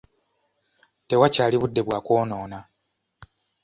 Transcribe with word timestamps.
Tewakyali 1.07 1.55
budde 1.61 1.81
bwakwonoona. 1.87 2.59